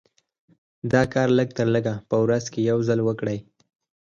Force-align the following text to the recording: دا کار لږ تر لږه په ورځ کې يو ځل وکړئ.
دا 0.91 1.01
کار 1.13 1.27
لږ 1.37 1.49
تر 1.57 1.67
لږه 1.75 1.93
په 2.09 2.15
ورځ 2.23 2.45
کې 2.53 2.61
يو 2.69 2.77
ځل 2.87 2.99
وکړئ. 3.03 3.37